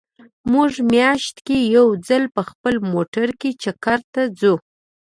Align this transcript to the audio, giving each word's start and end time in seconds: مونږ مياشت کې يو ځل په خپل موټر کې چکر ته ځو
مونږ 0.51 0.71
مياشت 0.93 1.35
کې 1.47 1.57
يو 1.75 1.87
ځل 2.07 2.23
په 2.35 2.41
خپل 2.49 2.75
موټر 2.93 3.27
کې 3.39 3.49
چکر 3.63 3.99
ته 4.13 4.21
ځو 4.39 4.53